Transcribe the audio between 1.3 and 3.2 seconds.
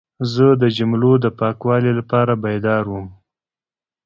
پاکوالي لپاره بیدار وم.